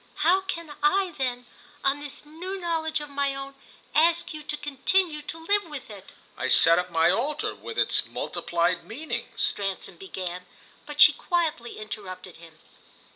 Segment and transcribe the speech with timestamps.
[0.25, 1.45] "How can I then,
[1.83, 3.53] on this new knowledge of my own,
[3.93, 8.07] ask you to continue to live with it?" "I set up my altar, with its
[8.07, 10.47] multiplied meanings," Stransom began;
[10.87, 12.57] but she quietly interrupted him.